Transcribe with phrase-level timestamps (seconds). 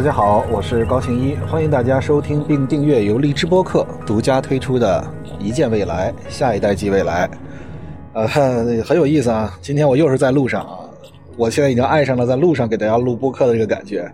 [0.00, 5.06] 大家好，我是高行一，欢迎大家收听并订阅由荔枝播客独家推出的
[5.38, 7.28] 《一见未来，下一代即未来》。
[8.14, 9.54] 呃，很有意思啊！
[9.60, 10.88] 今天我又是在路上啊，
[11.36, 14.10] 我现在已经爱上了在路上给大家录播客的这个感觉。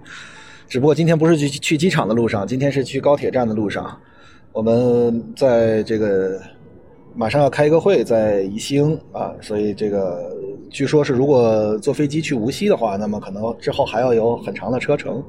[0.67, 3.97] 只不过今天不是去去机场的路上，今天是去高铁站的路上。
[4.51, 6.37] 我们在这个
[7.15, 10.37] 马上要开一个会，在宜兴啊，所以这个
[10.71, 15.23] 据说是如果坐飞机去无锡的话，那么可能之后还要有很长的车程，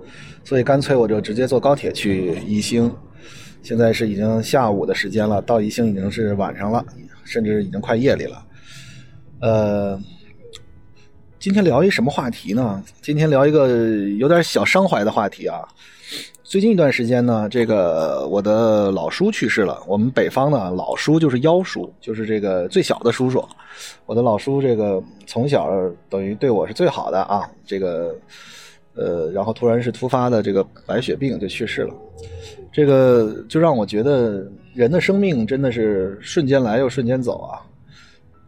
[0.44, 2.92] 所以干脆我就直接坐高铁去宜兴。
[3.64, 6.86] 现在是已经下午的时间了，到宜兴已经是晚上了，
[7.24, 8.46] 甚至已经快夜里了。
[9.42, 10.00] 呃，
[11.40, 12.84] 今天聊一什么话题呢？
[13.00, 13.68] 今天聊一个
[14.18, 15.62] 有点小伤怀的话题啊。
[16.44, 19.80] 最近一段时间呢，这个我的老叔去世了。
[19.86, 23.44] 我们北方呢，老叔就是幺叔，就是这个最小的叔叔。
[24.08, 25.70] 我的老叔这个从小
[26.10, 27.48] 等于对我是最好的啊。
[27.66, 28.16] 这个
[28.96, 31.94] 呃，然后突然是突发的这个白血病就去世了。
[32.72, 37.62] 这个就让我觉得人的生命真的是瞬间来又瞬间走啊。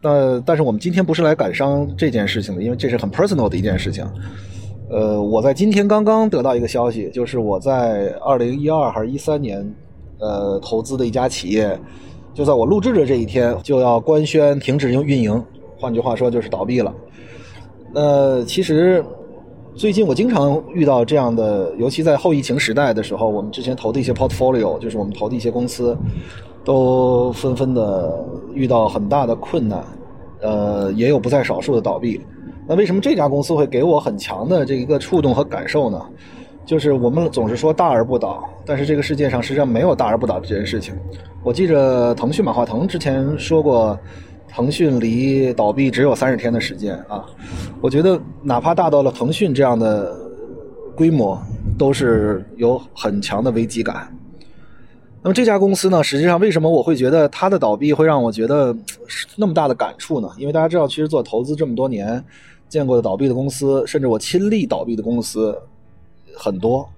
[0.02, 4.04] 那但是我们今天不是来感伤这件事情的，因为这是很 personal 的一件事情。
[4.88, 9.74] 呃，我在今天刚刚得到一个消息，就是我在二零一二还是一三年，
[10.18, 11.78] 呃，投资的一家企业，
[12.34, 15.44] 就在我录制的这一天就要官宣停止运运营，
[15.78, 16.92] 换句话说就是倒闭了。
[17.92, 19.04] 那其实
[19.74, 25.96] 最近我经常遇到这样的，尤其在后疫情时代的时候，我们之前投的一些 portfolio，就是我们投的一些公司。
[26.64, 29.84] 都纷纷的遇到很大的困难，
[30.40, 32.20] 呃，也有不在少数的倒闭。
[32.66, 36.00] 那为什么这家公司会给我很强的这一个触动和感受呢？
[36.66, 40.94] 就是我们总是说大而不倒，但是这个世界上实际上没有大而不倒这件事情。
[41.42, 43.98] 我记着腾讯马化腾之前说过，
[44.46, 47.24] 腾讯离倒闭只有三十天的时间啊。
[47.80, 50.14] 我觉得哪怕大到了腾讯这样的
[50.94, 51.36] 规模，
[51.76, 54.14] 都是有很强的危机感。
[55.22, 58.74] 那么这家公司呢，实际上为什么我会觉得它的倒闭会让我觉得
[59.36, 60.30] 那么大的感触呢？
[60.38, 62.24] 因为大家知道，其实做投资这么多年，
[62.70, 65.54] 见过的倒闭的公司，甚至我亲历倒闭的公司
[66.34, 66.88] 很多，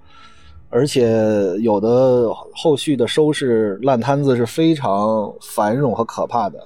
[0.69, 1.11] 而且
[1.59, 6.57] 有的后续的收拾烂摊子是非常繁荣和可怕的。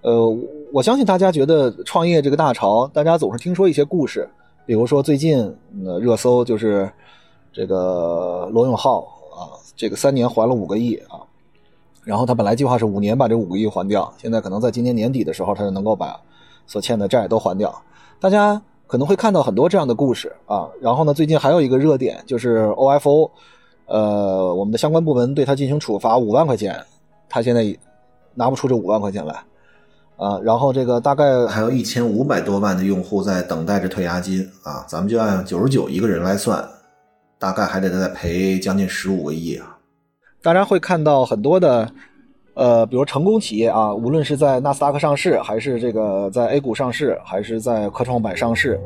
[0.00, 0.36] 呃，
[0.72, 4.28] 我相信大家觉得创业这个大潮，大家总是听说一些故事，
[4.66, 5.38] 比如说最近
[5.86, 6.90] 呃热搜就是
[7.52, 9.06] 这个罗永浩。
[9.42, 11.18] 啊这个三年还了五个亿啊，
[12.04, 16.20] 然后他本来计划是五年把这五个亿还掉，现在可能在今年年底的时候，他就能够把
[16.66, 17.74] 所欠的债都还掉。
[18.20, 20.68] 大家可能会看到很多这样的故事啊。
[20.80, 23.30] 然后呢，最近还有一个热点就是 OFO，
[23.86, 26.84] 呃，我们的相关部门对他进行处罚五万块钱，
[27.28, 27.76] 他现在
[28.34, 29.34] 拿不出这五万块钱来
[30.16, 30.38] 啊。
[30.42, 36.68] 然后这个大概还有一千五百多万的用户在等待着退押金啊，咱们就按九十九一个人来算。
[37.42, 39.76] 大概还得再赔将近十五个亿啊！
[40.40, 41.90] 大家会看到很多的，
[42.54, 48.80] 呃，比如成功企业啊，无论是在纳斯达克上市，还是这个在 A 股上市，还是在科创板上市，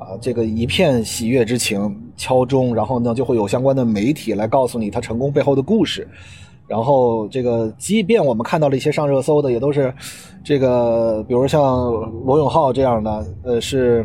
[0.00, 6.08] 啊，这个一片喜悦之情敲钟，然后呢，就会有相关的媒体来告诉你它成功背后的故事。
[6.66, 9.94] 然后这个，即便我们看到了一些上热搜的，也都是
[10.42, 11.92] 这个，比如像
[12.26, 14.04] 罗永浩这样的，呃，是。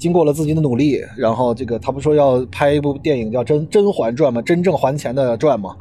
[0.00, 4.40] 经过了自己的努力，然后这个他不说要拍一部电影叫《甄甄嬛传》吗？
[4.40, 5.76] 真正还钱的传吗？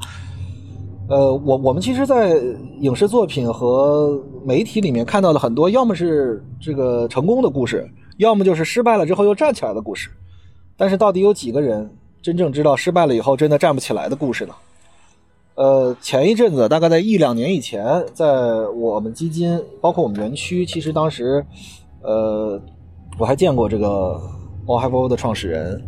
[1.07, 2.37] 呃，我我们其实，在
[2.81, 10.09] 影视作品和媒体里面看到了很多，要么是这个成功的故事，要么就是失败了之后又站起来的故事。
[10.77, 11.89] 但是，到底有几个人
[12.21, 14.53] 真正知道失败了以后真的站不起来的故事呢？
[15.55, 18.27] 呃，前一阵子，大概在一两年以前，在
[18.75, 21.45] 我们基金，包括我们园区，其实当时，
[22.03, 22.61] 呃。
[23.19, 24.17] 我还见过这个
[24.65, 25.83] OFO 的创始人，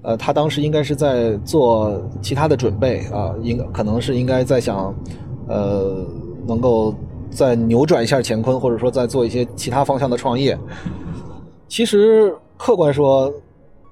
[0.00, 4.94] 呃，他当时应该是在做其他的准备啊，应可能是应该在想，
[5.46, 6.02] 呃，
[6.46, 6.94] 能够
[7.30, 10.58] 再扭转一下乾坤，或者说再做一些其他方向的创业。
[11.68, 13.30] 其实客观说，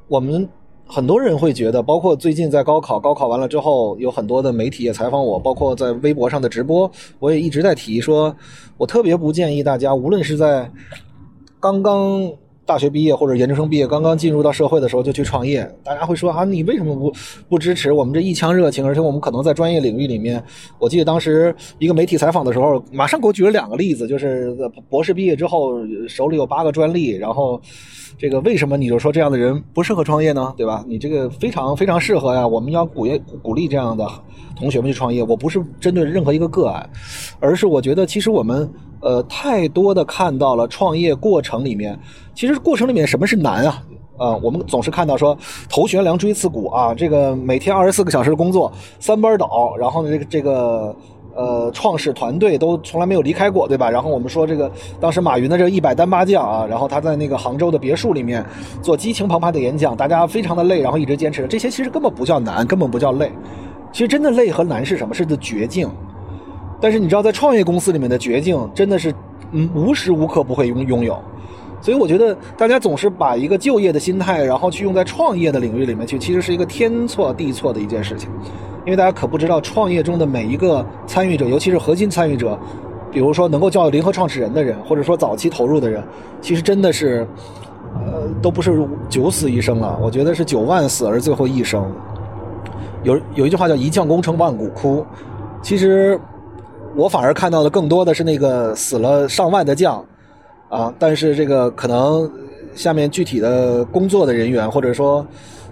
[0.08, 0.48] 我们
[0.86, 8.34] 很多人会觉得，包括最近在高考，高考完了之后，有很多的媒体也采访我，包括在微博上的直播，我也一直在提，说
[8.78, 10.72] 我特别不建议大家，无论是在
[11.60, 12.32] 刚刚。
[12.68, 17.10] 大学毕业或者研究生毕业，刚刚进入到社会的时候就去创业，大家会说啊，你为什么不
[17.48, 18.84] 不支持我们这一腔热情？
[18.84, 20.44] 而且我们可能在专业领域里面，
[20.78, 24.54] 我记得当时一个媒体采访的时候，马上给我举了两个例子，就是
[24.90, 25.76] 博士毕业之后
[26.06, 27.58] 手里有八个专利，然后
[28.18, 30.52] 这个为什么你就说这样的人不适合创业呢？
[30.54, 30.84] 对吧？
[30.86, 34.06] 你这个非常非常适合呀，我们要鼓励鼓励这样的
[34.54, 35.22] 同学们去创业。
[35.22, 36.86] 我不是针对任何一个个案，
[37.40, 38.70] 而是我觉得其实我们。
[39.00, 41.98] 呃，太多的看到了创业过程里面，
[42.34, 43.82] 其实过程里面什么是难啊？
[44.16, 50.96] 啊，我们总是看到说头悬梁锥刺股啊，这个每天二十四个小时的工作，三班倒，然后呢，这个这个
[51.36, 53.88] 呃创始团队都从来没有离开过，对吧？
[53.88, 54.68] 然后我们说这个
[54.98, 58.44] 当时马云的这一百单八将啊，然后他在那个杭州的别墅里面
[58.82, 63.30] 做激情澎湃的演讲，大家非常的累，然后一直坚持，这些其实根本不叫难，根本不叫累，
[63.92, 65.14] 其实真的累和难是什么？
[65.14, 65.88] 是的绝境。
[66.80, 69.12] 但是你知道，在创业公司里面的绝境真的是，
[69.52, 71.18] 嗯，无时无刻不会拥拥有。
[71.80, 78.28] 所以我觉得大家总是把一个就业的心态，然后去用在创业的领域里面去，其实是一个天错地错的一件事情。
[78.84, 82.58] 因为大家可不知道，创业中的每一个参与者，尤其是核心参与者，
[83.12, 86.02] 比如说能够叫联合创始人的人，或者说早期投入的人，
[86.40, 87.26] 其实真的是，
[87.94, 89.98] 呃，都不是九死一生了。
[90.02, 91.88] 我觉得是九万死而最后一生。
[93.04, 95.04] 有有一句话叫“一将功成万骨枯”，
[95.62, 96.20] 其实。
[96.98, 100.04] 我反而看到的更多的是那个死了上万的将，
[100.68, 102.28] 啊，但是这个可能
[102.74, 105.24] 下面具体的工作的人员，或者说，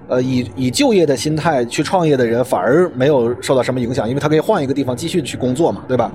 [0.06, 6.12] 呃，以以就业的心态去创业的人，反而没有受到什么影响，因为他可以换一个地方继续去工作嘛，对吧？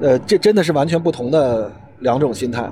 [0.00, 1.70] 呃，这真的是完全不同的
[2.00, 2.68] 两种心态。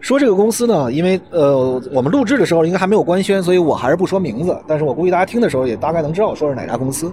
[0.00, 7.12] 说这个公司呢，因为呃，我们录制的时候应该还没有官宣，所以我还是不说名字，但是我估计大家听的时候也大概能知道我说是哪家公司。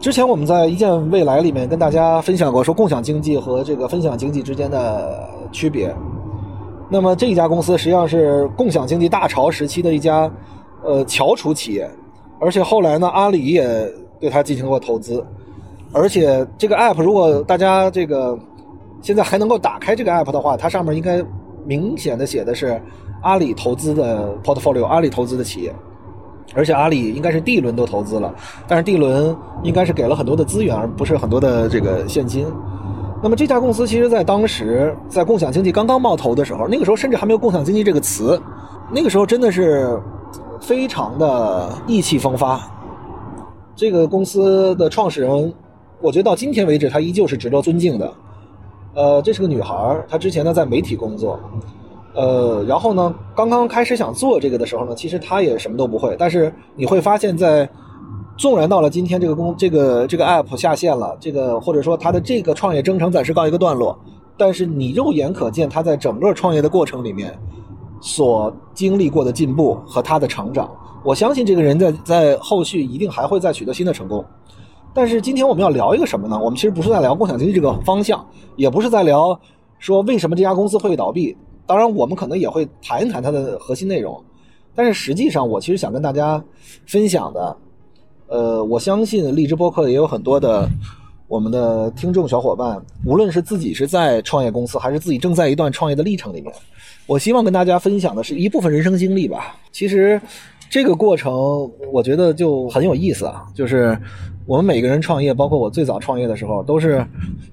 [0.00, 5.94] 之前我们在一见未来里面跟大家分享过，说共享经济和这个分享经济之间的区别。
[6.90, 10.30] 那么这一家公司实际上是共享经济大潮时期的一家
[10.82, 11.90] 呃翘楚企业，
[12.38, 15.24] 而且后来呢，阿里也对它进行过投资。
[15.92, 18.38] 而且这个 app 如果大家这个
[19.00, 21.24] 现在还能够打开这个 app 的话，它上面应该
[21.64, 22.78] 明显的写的是
[23.22, 25.72] 阿里投资的 portfolio，阿里投资的企业。
[26.54, 28.34] 而且阿里应该是第一轮都投资了，
[28.68, 32.46] 但是第一轮应该是给了很多的资源，而不是很多的这个现金。
[33.22, 38.40] 那么这家公司其实在当时在共享经济刚刚冒头的时候，那个时候甚至还没有共享经济这个词，
[38.92, 39.98] 那个时候真的是
[40.60, 42.60] 非常的意气风发。
[43.74, 45.52] 这个公司的创始人，
[46.00, 48.12] 我觉得到今天为止，他依旧是值得尊敬的。
[48.94, 51.40] 呃，这是个女孩，她之前呢在媒体工作。
[52.14, 56.14] 呃，然后呢，刚刚开始想做这个的时候呢，其实他也什么都不会。
[56.18, 57.68] 但是你会发现，在
[58.36, 63.98] 纵然到了今天，这个公这个这个 app 下线了，这个或者说他的这个创业征程暂时告一个段落，
[64.36, 67.36] 但是你肉眼可见他在整个创业的过程里面
[68.00, 70.70] 所经历过的进步和他的成长。
[71.02, 74.24] 我相信这个人在在后续一定还会再取得新的成功。
[74.94, 76.38] 但是今天我们要聊一个什么呢？
[76.38, 78.24] 我们其实不是在聊共享经济这个方向，
[78.54, 79.36] 也不是在聊
[79.80, 81.36] 说为什么这家公司会倒闭。
[81.66, 84.22] 当然，我们可能也会谈一谈它的核心内容，
[84.74, 86.42] 但是实际上，我其实想跟大家
[86.86, 87.56] 分享的，
[88.26, 90.68] 呃，我相信荔枝播客也有很多的
[91.26, 96.52] 我们的听众小伙伴，无论是自己是在创业公司，还是自己正在一段创业的历程里面，
[97.06, 99.56] 我希望跟大家分享的是一部分人生经历吧。
[99.72, 100.20] 其实
[100.68, 101.32] 这个过程，
[101.90, 103.98] 我觉得就很有意思啊，就是
[104.44, 107.06] 我们每个人创业，包括我最早创业的时候，都是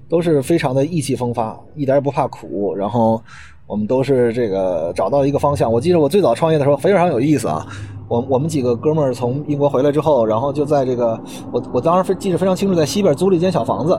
[0.06, 3.22] 都是非常的意气风发，一点也不怕苦，然后。
[3.66, 5.72] 我们都是这个找到一个方向。
[5.72, 7.66] 我记得我最早创业的时候非常有意思啊。
[8.08, 11.18] 我我们几个哥们儿从英国回来之后，然后就在这个
[11.50, 13.94] 我我当时记得非常清楚，在西边租了一间小房子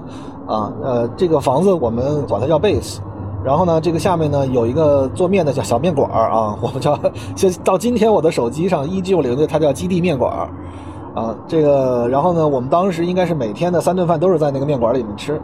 [0.45, 0.71] 啊。
[0.83, 2.99] 呃，这个房子我们管它叫 base。
[3.43, 6.97] 然后呢，这个下面呢有一个做面的小小面馆儿啊， 我们叫
[7.35, 10.49] 就到今天我的手机上依旧留着它叫基地面馆儿
[11.19, 11.35] 啊。
[11.47, 15.41] 这个然后呢，我们当时应该是每天的三顿饭都是在那个面馆里面吃。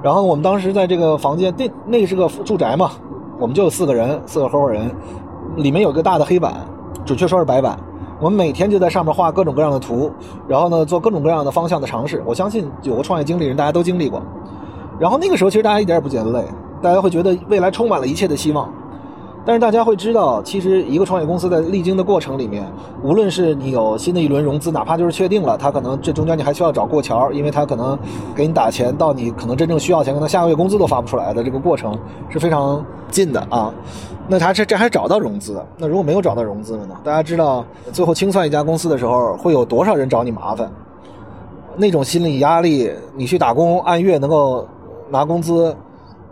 [0.00, 2.92] 然后我们当时在这个房间，那那是个住宅嘛。
[3.38, 4.90] 我们就有四个人，四个合伙人，
[5.56, 6.54] 里面有个大的黑板，
[7.04, 7.78] 准确说是白板。
[8.18, 10.10] 我们每天就在上面画各种各样的图，
[10.48, 12.22] 然后呢做各种各样的方向的尝试。
[12.24, 14.22] 我相信有个创业经历人，大家都经历过。
[14.98, 16.42] 然后那个时候其实大家一点也不觉得累，
[16.80, 18.72] 大家会觉得未来充满了一切的希望。
[19.44, 22.66] 但是大家会知道，其实一个创业公司在历经的过程里面，
[23.00, 27.96] 无论是你有新的一轮融资，哪怕就是确定了，他可能这中间你还需要找过桥，因为他可能
[28.34, 31.96] 给你打钱，到你可能真正需要钱，可能下个月工资都发不出来的这个过程
[32.28, 33.72] 是非常近的啊。
[34.28, 36.96] 那他这这还找到融资，那如果没有找到融资了呢？
[37.04, 40.68] 大家知道最后清算一家公司的时候，会有多少人找你麻烦？
[41.76, 44.66] 那种心理压力，你去打工按月能够
[45.10, 45.76] 拿工资，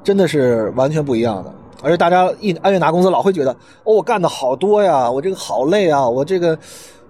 [0.03, 1.53] 真的是完全不一样的。
[1.83, 3.53] 而且大家一按月拿工资，老会觉得
[3.85, 6.59] 哦，我干的好多呀，我这个好累啊，我这个，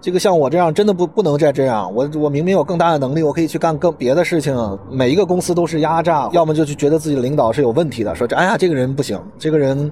[0.05, 1.91] 这个像我这样真的不不能再这样。
[1.91, 4.55] 我我明明有更大的能力，我可以去干更别的事情。
[4.91, 9.91] 每一个公司都是压榨，要么就去觉得自己的领导是有问题的，说这哎呀这个人不行，这个人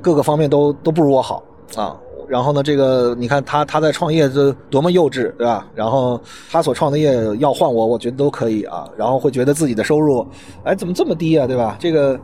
[0.00, 1.42] 各个方面都都不如我好
[1.76, 1.94] 啊。
[2.26, 5.66] 然后呢，这个你看他他在创业这多么幼稚，对吧？
[5.74, 6.18] 然后
[6.50, 8.88] 他所创的业要换我，我觉得都可以啊。
[8.96, 10.26] 然后会觉得自己的收入，
[10.64, 11.76] 哎怎么这么低啊，对吧？
[11.78, 12.18] 这个。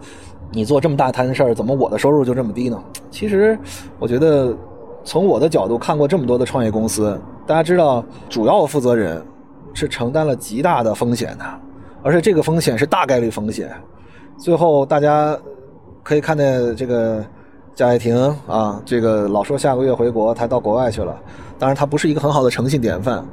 [0.50, 2.82] 你做这么大摊事儿，怎么我的收入就这么低呢？
[3.10, 3.58] 其实，
[3.98, 4.56] 我觉得
[5.08, 9.24] 从我的角度看过这么多的创业公司，大家知道，主要负责人
[9.72, 11.44] 是承担了极大的风险的，
[12.02, 13.70] 而且这个风险是大概率风险。
[14.36, 15.34] 最后大家
[16.02, 17.24] 可以看见这个
[17.74, 18.14] 贾跃亭
[18.46, 21.18] 啊，这个老说下个月回国，他到国外去了。
[21.58, 23.24] 当然，他不是一个很好的诚信典范。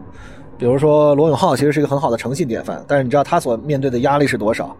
[0.58, 4.74] 比如说罗永浩，其实是一个很好的诚信典范，但是你知道他所面对的压力是多少？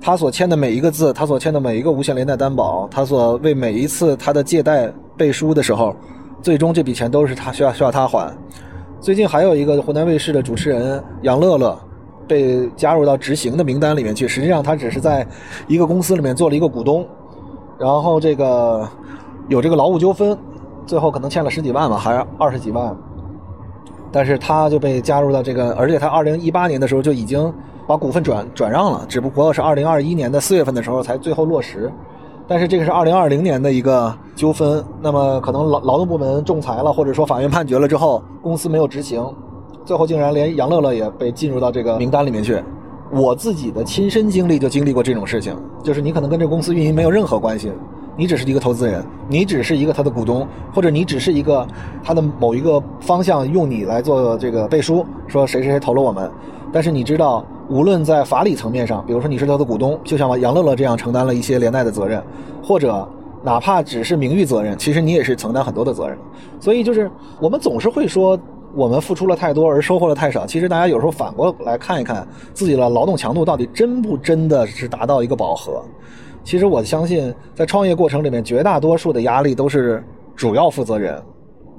[0.00, 5.94] 他所签的每一个字，他所签的每一个无限连带担保，他所为每一次他的借贷背书的时候，
[6.42, 8.36] 最终这笔钱都是他需要需要他还。
[9.00, 11.78] 最近还有一个湖南卫视的主持人杨乐乐
[12.26, 15.24] 被加入到执行的名单里面去，实际上他只是在
[15.68, 17.06] 一个公司里面做了一个股东，
[17.78, 18.88] 然后这个
[19.46, 20.36] 有这个劳务纠纷，
[20.86, 22.96] 最后可能欠了十几万吧，还是二十几万。
[24.10, 27.54] 但是他就被加入到这个，而且他二零一八年的时候就已经
[27.86, 31.88] 把股份转转让了，只不过是二零二一年的四月份的时候才最后落实。
[32.52, 39.24] 但是这个是二零二零年的一个纠纷，那么可能劳劳动部门仲裁了，或者说法院判决了之后，公司没有执行，
[39.86, 42.62] 最后竟然连杨乐乐也被进入到这个名单里面去。
[43.10, 47.72] 我自己的亲身经历就经历过这种事情，就是你可能跟这个公司运营没有任何关系。
[48.18, 51.66] 你只是一个投资人，你只是一个他的股东，或者你只是一个
[52.04, 56.30] 他的某一个方向用你来做这个背书，说谁谁谁投了我们。
[56.72, 62.22] 但是你知道，无论在法理层面上，比如说你是他的股东，就像杨乐乐这样承担了一些连带的责任，
[62.62, 63.06] 或者
[63.42, 66.16] 哪怕只是名誉责任，其实你也是承担很多的责任。
[66.58, 68.38] 所以就是我们总是会说
[68.74, 70.46] 我们付出了太多而收获了太少。
[70.46, 75.82] 其实大家有时候反过来看一看自己的劳动强度到底真不真的是达到一个饱和。
[76.42, 80.02] 其实我相信，在创业过程里面，绝大多数的压力都是
[80.34, 81.22] 主要负责人，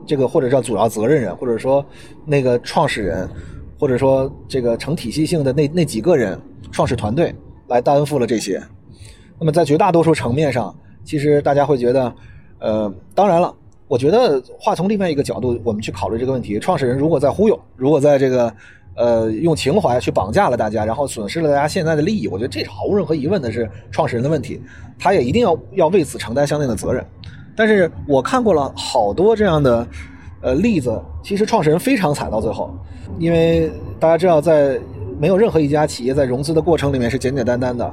[0.06, 1.84] 这个或者叫主要责任人，或者说
[2.26, 3.28] 那个创始人，
[3.84, 6.40] 或者说这个成体系性的那那几个人，
[6.72, 7.36] 创始团队
[7.68, 8.63] 来担负了这些。
[9.38, 10.74] 那么在绝大多数层面上，
[11.04, 12.16] 其实大家会觉得，
[12.60, 13.54] 呃，当然了，
[13.90, 18.54] 我觉得话从另外一个角度，我们去考虑这个问题：创始人如果在忽悠，如果在这个。
[18.96, 24.62] 呃，用情怀去绑架了大家，然后损失了大家现在的利益，我觉得这是毫无任何疑问的，是创始人的问题，
[25.00, 27.04] 他也一定要要为此承担相应的责任。
[27.56, 29.88] 但是我看过了好多这样的
[30.44, 32.70] 呃例子，其实创始人非常惨到最后，
[33.18, 34.80] 因为大家知道，在
[35.18, 37.92] 没有任何一家企业在融资的过程里面是简简单单的。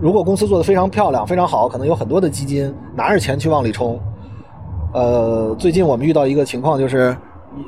[0.00, 3.98] 如果公司做的非常漂亮、非常好，可能有很多的基金拿着钱去往里冲。
[4.92, 7.16] 呃，最近我们遇到一个情况就是。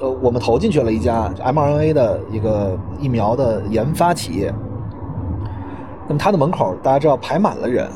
[0.00, 4.54] 呃，我们投进去了一家 mRNA 的一个疫苗的研发企业。
[6.06, 7.90] 那么它的门口，大家知道排满了人，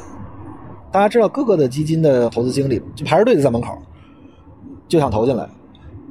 [0.90, 3.78] 大家知道各个的基金的投资经理就排着队的在门口，
[4.88, 5.48] 就想投进来。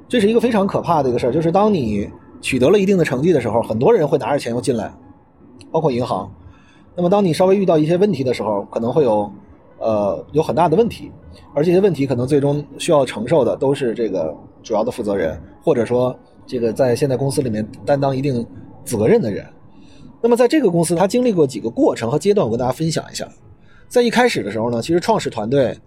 [0.08, 2.10] 这是一个非常可怕的一个事儿，就是当你
[2.42, 4.94] 取得了一定的成绩的时候，很多人会拿着钱又进来，
[5.72, 6.32] 包括银行。
[6.96, 9.32] 那么当你稍微遇到一些问题的时候，可能会有
[9.80, 11.12] 呃有很大的问题，
[11.54, 14.36] 而这些问题可能最终需要承受的都是这个。
[14.66, 18.44] 主要的负责人，或者说这个在现在公司里面担当一定
[18.84, 19.46] 责任的人，
[20.24, 23.28] 那么在这个公司，他经历过几个过程和阶段，我跟大家分享一下。
[23.88, 25.78] 在一开始的时候呢，其实创始团队，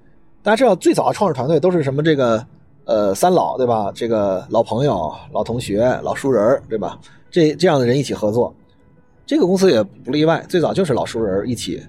[0.45, 2.01] 大家知道最早的创始团队都是什么？
[2.05, 2.47] 这个
[2.89, 3.93] 呃三老对吧？
[3.95, 6.99] 这个老朋友、老同学、老熟人对吧？
[7.31, 8.53] 这这样的人一起合作，
[9.27, 11.83] 这个公司也不例外，最早就是老熟人一起。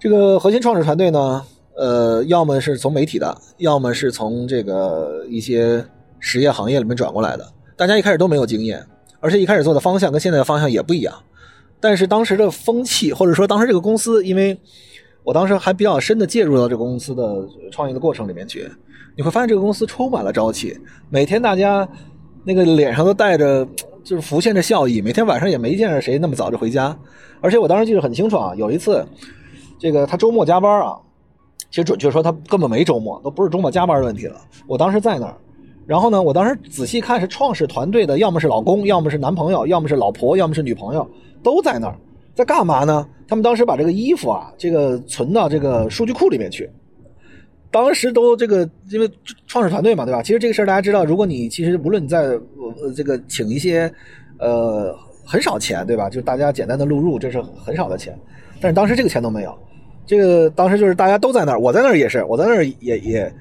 [0.00, 1.44] 这个核心创始团队呢？
[1.76, 5.84] 呃，要么是从媒体的，要么是从这个一些
[6.18, 7.46] 实业行业里面转过来的。
[7.76, 8.84] 大家一开始都没有经验，
[9.20, 11.14] 而且一开始做的方向跟现在的方向也不一样。
[11.78, 14.58] 但是当时的风气，或者说当时这个公司，因为
[15.22, 18.68] 我当时还比较深的介入到这个公司的创业的过程里面去，
[19.16, 21.88] 你会发现这个公司充满了朝气，每天大家
[22.44, 23.66] 那个脸上都带着
[24.04, 26.96] 就是浮现着笑意，每天晚上也没见着谁那么早就回家。
[27.40, 29.06] 而且我当时记得很清楚啊，有一次
[29.78, 30.96] 这个他周末加班啊。
[31.68, 34.40] 其实准确说，他根本没周末，都不是周末加班的问题了。
[34.66, 35.34] 我当时在那儿，
[35.84, 41.06] 然后呢，我当时仔细看，是创始团队的，要么是老公，要么是男朋友，要么是老婆，要么是女朋友，
[41.42, 41.98] 都在那儿，
[42.34, 43.06] 在干嘛呢？
[43.26, 46.70] 他们当时把这个衣服啊，这个存到这个数据库里面去。
[47.70, 49.10] 当时都这个，因为
[49.46, 50.22] 创始团队嘛，对吧？
[50.22, 53.92] 其实这个事儿大家知道，如果你其实无论你在呃这个请一些
[54.38, 56.08] 呃很少钱，对吧？
[56.08, 58.18] 就大家简单的录入，这是很少的钱，
[58.60, 59.54] 但是当时这个钱都没有。
[60.06, 63.32] 这个当时就是大家都在那儿，我在那儿也是，我在那儿也也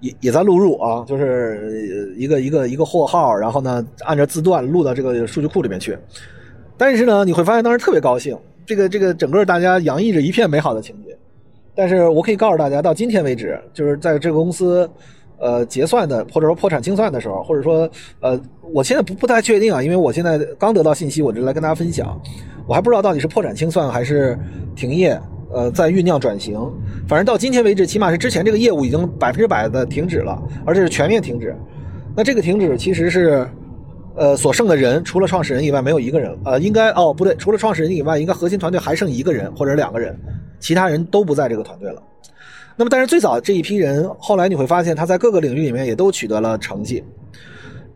[0.00, 5.98] 也也在录入啊，就是一个一个一个货号，然后呢按照字段录到这个数据库里面去。
[6.78, 11.11] 但是呢，你会发现当时特别高兴，这个这个整个大家洋溢着一片美好的情节。
[11.74, 14.88] 但是我可以告诉大家，到今天为止，就是在这个公司
[15.38, 17.88] 呃结算的或者说破产清算的时候，或者说
[18.20, 18.40] 呃
[18.72, 22.20] 我现在不不太确定啊，因为我现在刚得到信息，我就来跟大家分享，
[22.66, 24.38] 我还不知道到底是破产清算还是
[24.74, 25.20] 停业。
[25.54, 26.58] 呃，在酝酿转型，
[27.06, 31.54] 反正到今天为止，起码是之前这个业务已经百分之百的停止了，而且是全面停止。
[32.16, 33.46] 那这个停止其实是，
[34.16, 40.18] 呃，所剩的人除了创始人以外没有一个人，呃，应该哦不对，除了创始人以外，应该核心团队还剩一个人或者两个人，
[40.62, 42.00] 其他人都不在这个团队了。
[42.76, 47.04] 那么，但是最早这一批人，后来你会发现他在各个领域里面也都取得了成绩，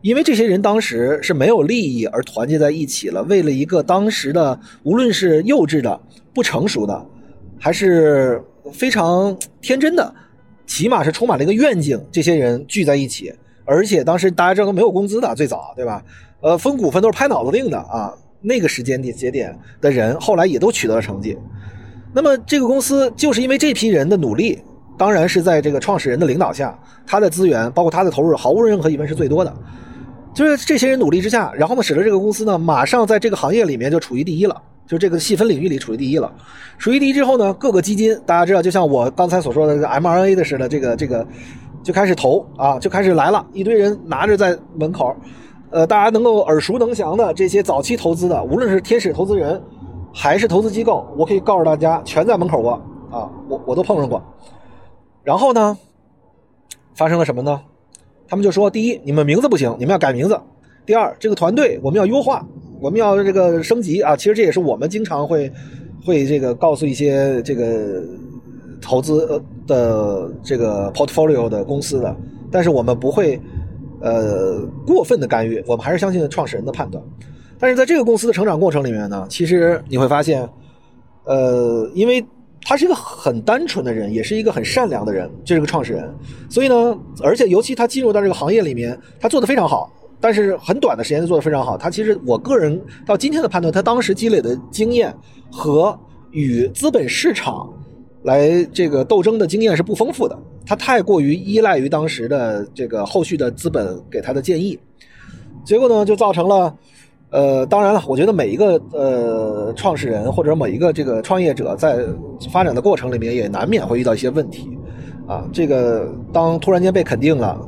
[0.01, 5.99] 因为这些人当时是没有利益而团结在一起了，为了一个当时的无论是幼稚的、
[6.33, 7.05] 不成熟的，
[7.57, 8.39] 还是
[8.71, 10.13] 非常天真的，
[10.67, 13.33] 起码是充满了一个愿景，这些人聚在一起，
[13.65, 16.03] 而且当时大家知道都没有工资的，最早对吧？
[16.41, 21.35] 呃，分股份都是拍脑子定的啊，那个时间点节点的人，后来也都取得了成绩。
[22.13, 24.59] 那么这个公司就是因为这批人的努力，
[24.97, 29.53] 当然是在这个创始人的领导下，他的资源包括他的投入，毫无任何疑问是最多的。
[30.33, 34.55] 就是这些人努力之下，然后呢，使得这个公司呢，马上在这个行业里面就处于第一了，
[34.87, 36.31] 就这个细分领域里处于第一了。
[36.77, 41.25] 处于第一之后呢，各个基金大家知道，就像我刚才所说的这个 mRNA 的似的，这个这个
[41.83, 45.15] 就开始投啊，就开始来了，一堆人拿着在门口，
[45.71, 49.61] 呃，大家能够耳熟能详的这些早期投资的，无论是天使投资人。
[50.19, 52.71] 还是投资机构，我可以告诉大家，全在门口过
[53.11, 54.19] 啊，我我都碰上过。
[55.23, 55.77] 然后呢，
[56.95, 57.61] 发生了什么呢？
[58.27, 60.33] 他们就说：第一，你们名字不行，你们要改名字；
[60.87, 62.43] 第二，这个团队我们要优化，
[62.81, 64.15] 我们要这个升级啊。
[64.15, 65.51] 其实这也是我们经常会
[66.03, 68.03] 会这个告诉一些这个
[68.81, 72.15] 投资的这个 portfolio 的公司的，
[72.51, 73.39] 但是我们不会
[74.01, 77.03] 呃过分的干预，我们还是相信创始人的判断。
[77.59, 80.47] 但是在这个公司的成长过程里面呢，其实你会发现，
[81.25, 82.23] 呃，因为
[82.61, 86.13] 他是一个很单纯的人，也是一个很善良的人，这是个创始人，
[86.49, 91.77] 所以呢，而且尤其他进入到这个行业里面，他做的非常好，但是很短的时间就做的非常好。
[91.77, 95.15] 他其实我个人到今天的判断，他当时积累的经验
[95.49, 95.97] 和
[96.31, 97.67] 与资本市场
[98.23, 104.77] 来这个斗争的经验是不丰富的，他太过于依赖于当时的这个后续的资本给他的建议，
[105.65, 106.75] 结果呢，就造成了。
[107.29, 111.99] 呃，当然了，我觉得每一个呃创始人或者每一个这个创业者在
[112.49, 114.69] 发展的过程里面，也难免会遇到一些问题，
[115.27, 117.59] 啊，这个当突然间被肯定了，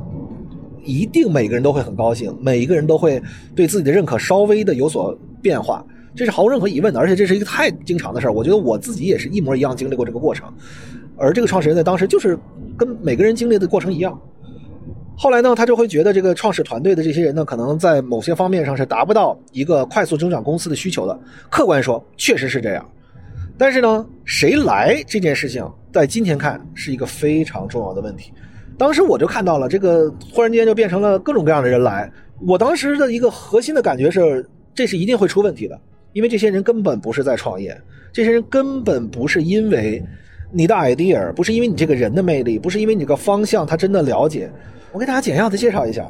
[0.82, 3.22] 一定每个人都会很高兴，每一个人都会
[3.54, 8.32] 对自己的认可稍微的有所变化，这是毫无任何疑问的，而且这是一个太经常的事儿。
[8.32, 10.50] 我觉得我自己也是一模一样经历过这个过程，
[11.18, 12.38] 而这个创始人在当时就是
[12.78, 14.18] 跟每个人经历的过程一样。
[15.22, 21.20] 后来呢，他就会觉得这个创始团队的这些人呢，可能在某些方面上是达不到一个快速增长公司的需求的。
[21.50, 22.90] 客观说，确实是这样。
[23.58, 28.32] 但是呢，谁来这件事情，在今天看是一个非常重要的问题。
[28.78, 32.10] 当时我就看到了这个，忽然间就变成了各种各样的人来。
[32.46, 35.78] 我当时的一个核心的感觉是，这是一定会出问题的，
[36.14, 37.78] 因为这些人根本不是在创业，
[38.10, 40.02] 这些人根本不是因为
[40.52, 44.50] 你的 idea，不是因为你这个人的魅力，不是因为你这个方向他真的了解。
[44.92, 46.04] 我给大家简要的介绍一下，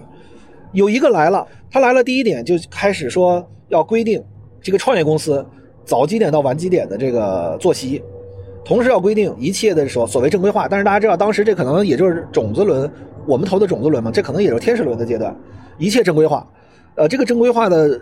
[0.72, 4.22] 有一个来了，他来了，第一点就开始说要规定
[4.62, 5.44] 这个创业公司
[5.84, 8.02] 早几点到晚几点的这个作息，
[8.64, 10.66] 同时要规定一切的所所谓正规化。
[10.66, 12.90] 但是大家知道，当时这可能也就是种子轮，
[13.26, 15.36] 我们投的种子轮嘛，这可能也就是天使轮的阶段，
[15.76, 16.48] 一切正规化。
[16.94, 18.00] 呃，这个正规化的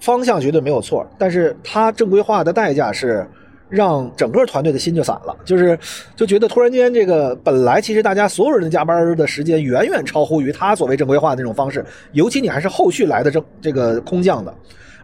[0.00, 3.28] 方向绝对没有错，但是它正规化的代价是。
[3.70, 5.78] 让整个团队的心就散了，就是
[6.14, 14.52] 就觉得突然间这个本来其实大家所有人的加班的时间远远超乎于他所谓正规化那种方式，尤其你还是后续来的这这个空降的，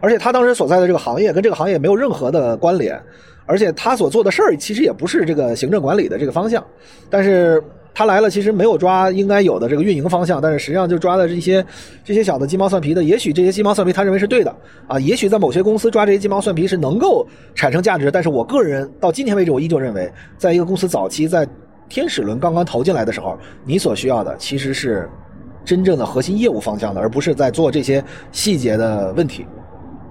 [0.01, 3.01] 而且他当时所在的这个行业跟这个行业没有任何的关联，
[3.45, 6.65] 而且他所做的事儿其实也不是这个行政管理的这个方向，
[7.09, 7.63] 但是。
[7.97, 11.65] 他来了，其实没有抓应该有的这个运营方向，但是实际上就抓的这些
[12.03, 13.03] 这些小的鸡毛蒜皮的。
[13.03, 14.55] 也许这些鸡毛蒜皮他认为是对的
[14.87, 18.11] 啊，也许在某些公司抓这些鸡毛蒜皮是能够产生价值。
[18.11, 21.47] 但是我个人到今天为止，我依旧认为，在一个公司早期在
[21.89, 25.09] 天使轮刚刚投进来的时候，你所需要的其实是
[25.65, 29.43] 真正的核心业务方向的，而不是在做这些细节的问题。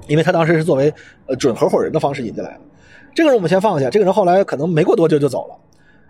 [0.09, 0.93] 因为他当时是作为
[1.29, 2.61] 呃准合伙人的方式引进来的。
[3.15, 5.55] 这个人我们先放下，这个人后来可能没过多久就走了。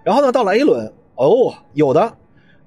[0.03, 0.91] 然后呢，到了 A 轮。
[1.17, 2.13] 哦，有的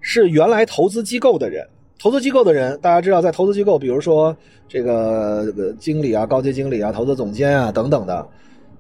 [0.01, 1.67] 是原来投资机构的人，
[1.99, 4.35] 投资机构的人，大家知道，在投资机构，比如说
[4.67, 8.27] 这个经理啊、高级经理啊、投资总监啊等等的，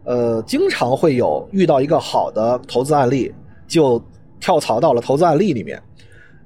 [0.03, 3.31] 呃，经常会有遇到一个好的投资案例，
[3.67, 4.01] 就
[4.39, 5.81] 跳槽到了投资案例里面，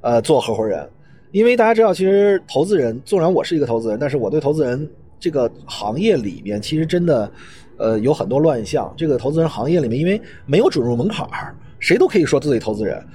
[0.01, 0.87] 呃，做合伙人。
[1.31, 4.87] 因为大家知道，其实投资人，纵然我是一个投资人，但是我对投资人
[5.19, 7.31] 这个行业里面，其实真的，
[7.77, 8.93] 呃，有很多乱象。
[8.95, 11.55] 这个投资人行业里面，因为没有准入门槛儿。
[11.83, 13.05] 谁都可以说自己投资人，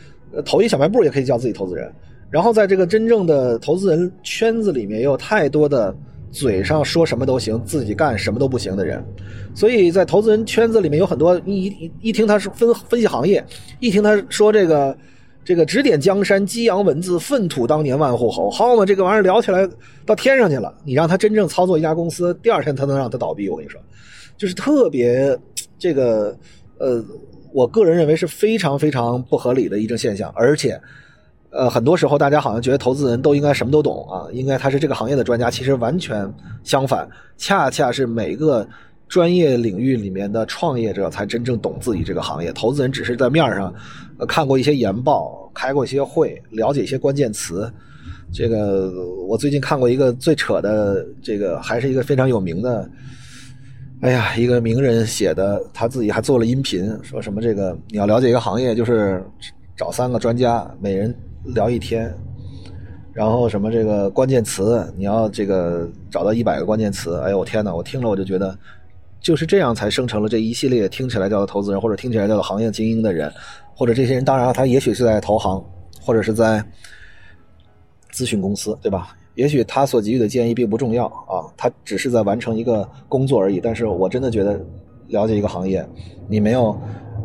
[0.44, 1.90] 投一小卖部也可以叫自己投资人。
[2.28, 5.96] 然后在这个真正的投资人圈子里面，也有太多的
[6.30, 9.02] 嘴上说什么都行，自己干什么都不行的人。
[9.54, 13.42] 所以在投资人圈子里面有很多，一一一听他是分分析行业，
[13.80, 14.94] 一听他说这个
[15.42, 19.66] 这个指点江山，激扬文字，粪土当年万户侯，好嘛，这个玩意儿聊起来
[20.04, 20.74] 到天上去了。
[20.84, 23.80] 你让他真正操作一家公司，第二天他能让他倒闭，我跟你说，
[24.36, 25.34] 就是特别
[25.78, 26.36] 这个
[26.76, 27.02] 呃，
[27.58, 30.80] 我个人认为是非常非常不合理的一种现象，而且。
[31.50, 36.30] 呃，很多时候大家好像觉得投资人都应该什么都懂啊，应该他是这个行业的专家，其实完全
[36.62, 38.68] 相反，恰恰是每个
[39.08, 43.74] 专业领域里面的创业者才真正懂自己这个行业，投资人只是在面上
[44.28, 47.72] 看过一些研报，开过一些会，了解一些关键词。
[48.30, 48.92] 这个
[49.26, 52.88] 我最近看过一个最扯的，这个还是一个非常有名的，
[54.00, 59.24] 哎呀，一个名人写的，他自己还做了音频，说什么这个你要了解一个行业，就是
[59.76, 61.14] 找三个专家，每人。
[61.54, 62.12] 聊一天，
[63.12, 67.74] 然后什么这个关键词，你要这个找到一百个关键词，哎呦我天哪！
[67.74, 68.58] 我听了我就觉得，
[69.20, 73.32] 就是这样才生成了这一系列听起来叫做投资人，或者听起来叫做行业精英的人，
[73.74, 75.64] 或者这些人，当然了，他也许是在投行，
[76.02, 76.62] 或者是在
[78.12, 79.16] 咨询公司，对吧？
[79.38, 83.60] 也许他所给予的建议并不重要啊，他只是在完成一个工作而已。
[83.60, 84.60] 但是我真的觉得，
[85.06, 85.88] 了解一个行业，
[86.26, 86.76] 你没有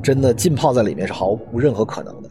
[0.03, 2.29] 真的浸泡在里面是毫无任何可能的。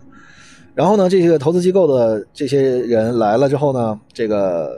[0.73, 4.71] 然后呢，这些投资机构的这些人来了之后呢，这个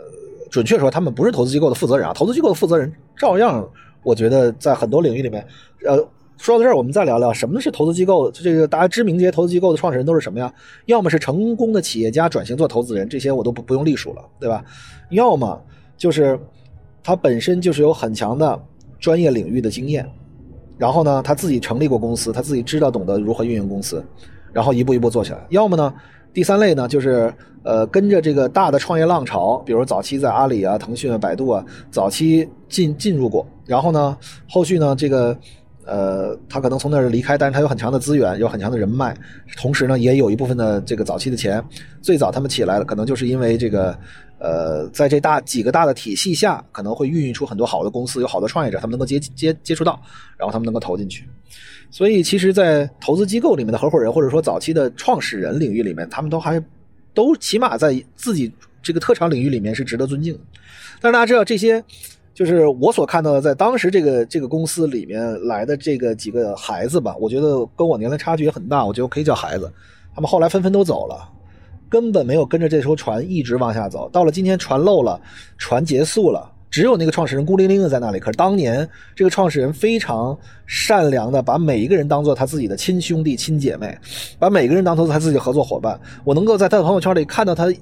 [0.51, 2.15] 准确说，他们不是投资机构的负责人啊。
[2.15, 3.63] 投资机构的负责人照样，
[4.03, 5.47] 我觉得在很多领域里面，
[5.85, 6.03] 呃，
[6.39, 8.31] 说到这儿，我们再聊聊什么是投资机构。
[8.31, 10.53] 这个大家知名这些投资机构的创始人都是什么呀？
[10.87, 14.65] 要么是成功的企业家转型做投资人，这些我都不不用隶属了，对吧？
[15.11, 15.61] 要么
[15.97, 16.39] 就是
[17.03, 18.61] 他本身就是有很强的
[18.99, 20.07] 专业领域的经验，
[20.77, 24.05] 然后呢，他自己成立过公司，他自己知道懂得如何运营公司。
[24.53, 25.45] 然后一步一步做起来。
[25.51, 25.93] 要么呢，
[26.33, 33.45] 第三类呢，就是呃跟着这个大的创业浪潮，比如早期在阿里啊、腾讯啊、百度啊，早期进进入过。
[33.67, 34.17] 然后呢，
[34.49, 35.37] 后续呢，这个
[35.87, 39.17] 呃他可能从那儿离开，但是他有很强的资源，有很强的人脉，
[39.57, 41.63] 同时呢，也有一部分的这个早期的钱。
[42.03, 43.97] 最早他们起来了，可能就是因为这个
[44.39, 50.01] 呃在这大几个大的体系下，可能会孕育出很多好的公司，有好的创业者，他们能够接接接触到，
[50.37, 51.29] 然后他们能够投进去。
[51.91, 56.61] 所以，其实，在投资机构里面的合伙人，或者说早期的创始人领域里面，他们都还
[57.13, 60.37] 都起码在自己这个特长领域里面是值得尊敬。
[61.01, 61.85] 但是大家知道，这些
[62.35, 69.73] 就是我所看到的，在当时这个这个公司里面来的这个几个孩子吧，我觉得跟我年龄差距也很大，我觉得可以叫孩子。
[70.15, 71.17] 他们后来纷纷都走了，
[71.89, 74.09] 根本没有跟着这艘船一直往下走。
[74.11, 75.21] 到了今天，船漏了，
[75.57, 76.51] 船结束了。
[76.71, 78.19] 只有那个创始人孤零零的在那里。
[78.19, 83.97] 可是当年这个创始人非常善良的，把每一个人当做他自己的亲兄弟、亲姐妹，
[84.41, 85.97] 把每个人当做他自己的合作伙伴。
[86.25, 87.73] 我能够在他的朋友圈里看到他，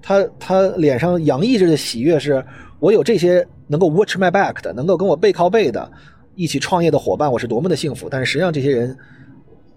[0.00, 2.44] 他他脸上洋溢着的喜悦，是
[2.78, 5.90] 我有这些能够 watch my back 的，能够跟我背靠背的
[6.34, 8.08] 一起创业的伙伴，我是多么的幸福。
[8.08, 8.96] 但是实际上这些人。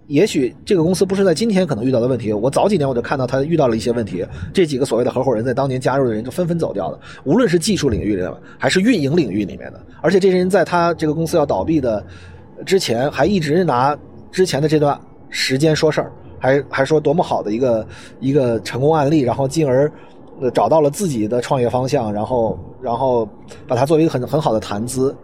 [0.07, 4.25] 也许这个公司不是在今天可能遇到的问题，我早几年我就看到他遇到了一些问题。
[4.51, 9.79] 这几个所谓的合伙人在当年加入的人就纷纷走掉了，无论是技术领域里的还是运营领域里面的。
[10.01, 12.03] 而且这些人在他这个公司要倒闭的
[12.65, 13.95] 之前，还一直拿
[14.31, 17.87] 之前的这段时间说事儿，还还说多么好的一个
[18.19, 19.91] 一个成功案例，然后进而
[20.53, 23.27] 找到了自己的创业方向，然后然后
[23.67, 25.15] 把它作为一个很很好的谈资。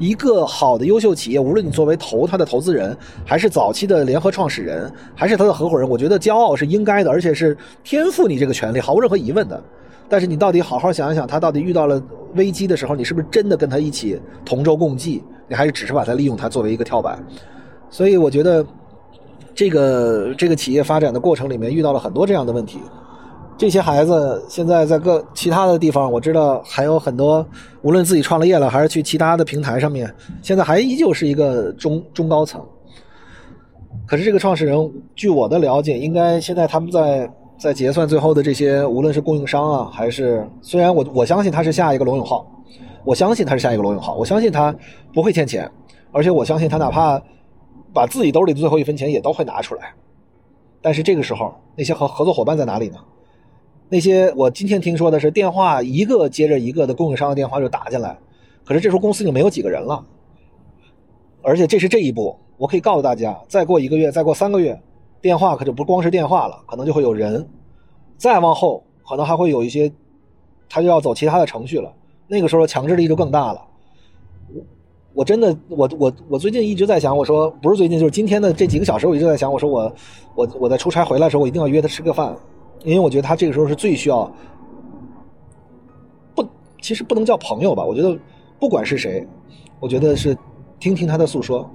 [0.00, 9.62] 一个好的优秀企业，无论你作为投他的投资人，还是早期的联合创始人，还是他的合伙人，我觉得骄傲是应该的，而且是天赋你这个权利，毫无任何疑问的。
[10.08, 12.02] 但是你到底好好想一想，他到底遇到了
[12.34, 15.22] 危机的时候，你是不是真的跟他一起同舟共济？
[15.46, 17.24] 你还是只是把他利用他作为一个跳板？
[17.88, 18.66] 所以我觉得，
[19.54, 22.80] 这个这个企业发展的过程里面遇到了很多这样的问题。
[23.56, 27.46] 这些孩子现在在各其他的地方，我知道还有很多，
[27.82, 30.12] 无论自己创了业了，还是去其他的平台上面，
[30.42, 32.60] 现在还依旧是一个中中高层。
[34.06, 42.44] 可是这个创始人，据我的了解，应该现在他们在在结算最后的这些，无论是供应商啊，还是虽然我我相信他是下一个罗永浩，
[43.04, 44.74] 我相信他是下一个罗永浩，我相信他
[45.14, 45.70] 不会欠钱，
[46.10, 47.22] 而且我相信他哪怕
[47.94, 49.94] 把自己兜里的最后一分钱也都会拿出来。
[50.82, 52.98] 但是这个时候，那些合合作伙伴在哪里呢？
[53.88, 58.18] 那些我今天听说的是电话一个接着一个的供应商的电话就打进来，
[58.64, 60.04] 可是这时候公司已经没有几个人了，
[61.42, 64.78] 而且这是这一步，我可以告诉大家，再过一个月，再过三个月，
[65.20, 67.46] 电话可就不光是电话了，可能就会有人，
[68.16, 69.92] 再往后可能还会有一些，
[70.68, 71.92] 他就要走其他的程序了，
[72.26, 73.66] 那个时候强制力就更大了。
[75.14, 79.94] 我真的我我我最近一直在想，我说不是最近就是今天的这几个小时，我一直在想，我说我
[80.34, 82.36] 我我在出差回来的时候，我一定要约他吃个饭。
[82.82, 84.30] 因为我觉得他这个时候是最需要，
[86.34, 86.44] 不
[86.82, 88.14] 其实不能叫朋友吧，我觉得
[88.60, 89.26] 不管是谁，
[89.80, 90.36] 我觉得是
[90.78, 91.66] 听听他的诉说，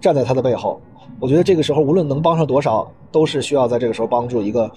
[0.00, 0.80] 站在他的背后，
[1.20, 4.70] 我觉得这个时候无论能帮上多少，都是需要在这个时候帮助一个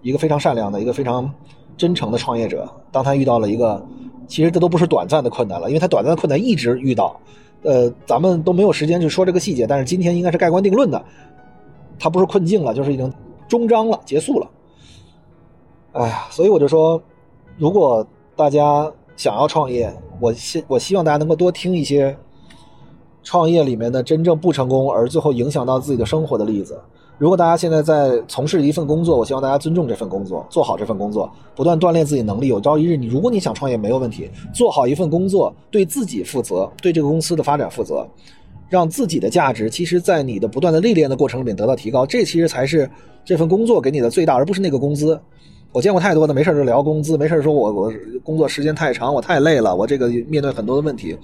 [0.00, 1.30] 一个非常善良的一个非常
[1.76, 2.66] 真诚的创业者。
[2.90, 3.84] 当他遇到了一个，
[4.26, 7.20] 其实这都不是短暂的困难了，因为他短暂的困难一直遇到，
[7.62, 11.04] 呃，咱们都没有时间去说这个细节，但是今天应该是盖棺定论的，
[11.98, 13.12] 他不是困境了，就是已经
[13.48, 14.48] 终章了，结束了。
[15.92, 17.02] 哎呀，所以我就说，
[17.56, 18.92] 如果大家。
[19.18, 22.16] 想要创业，我希我希望大家能够多听一些
[23.24, 26.80] 创业里面的真正不成功而最后影响到自己的生活的例子。
[27.18, 32.46] 如果大家现在在从事一份工作，我希望大家尊重这份工作，做好这份工作，不断锻炼自己能力。
[32.46, 38.06] 有朝一日，你如果你想创业，没有问题，做好一份工作，对自己负责，对这个公司的发展负责，
[38.68, 42.06] 让自己的价值，其实在你的不断的历练的过程里面得到提高。
[42.06, 42.88] 这其实才是
[43.24, 45.20] 这份工作给你的最大，而不是那个工资。
[45.72, 51.18] 我见过太多的，没事就聊工资，没事说我我工作时间太长，我太累了，我这个面对很多的问题，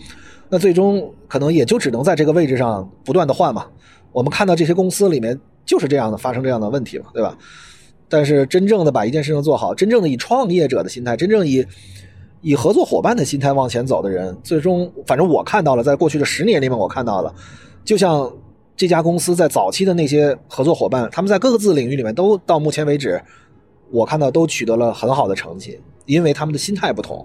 [0.48, 3.66] 那最终可能也就只能在这个位置上不断的换嘛。
[4.10, 7.36] 我们看到这些公司里面就是这样的，发生这样的问题嘛，对吧？
[8.08, 11.66] 但是真正的把一件事情做好，真正的以创业者的心态，真正以
[12.40, 17.34] 以合作伙伴的心态往前走的人，最终反正我看到了，在过去的十年里面，我看到了，
[17.84, 18.32] 就像
[18.76, 23.20] 这家公司在早期的那些合作伙伴，他们在各个自领域里面都到目前为止。
[23.90, 27.24] 我看到都取得了很好的成绩，因为他们的心态不同，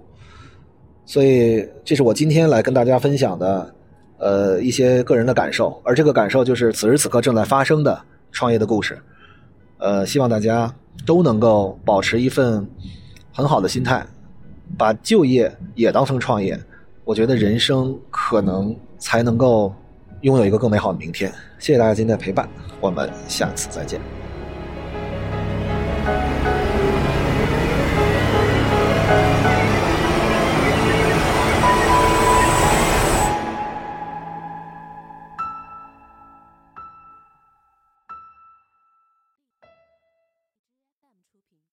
[1.04, 3.76] 所以这是我今天来跟大家分享的，
[4.20, 5.82] 呃，一些个人的感受。
[5.84, 8.00] 而这个感受就是此时此刻正在发生的
[8.32, 9.02] 创业的故事。
[9.78, 10.74] 呃，希望大家
[11.06, 12.68] 都能够保持一份
[13.32, 14.06] 很好的心态，
[14.78, 16.60] 把就业也当成创业。
[17.06, 19.74] 我觉得人生可能才能够
[20.22, 21.32] 拥有一个更美好的明天。
[21.58, 22.48] 谢谢大家今天的陪伴，
[22.80, 24.29] 我们下次再见。